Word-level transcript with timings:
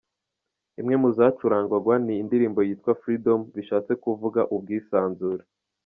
Imwe 0.79 0.95
mu 1.01 1.09
zacurangwaga 1.17 1.93
ni 2.05 2.13
indirimbo 2.21 2.59
ye 2.61 2.67
yitwa 2.69 2.91
Freedom, 3.01 3.39
bishatse 3.55 3.91
kuvuga 4.03 4.41
ubwisanzure. 4.55 5.43